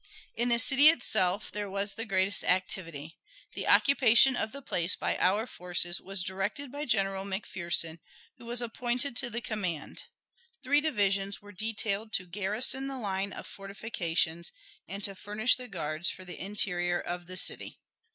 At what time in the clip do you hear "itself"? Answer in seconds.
0.89-1.51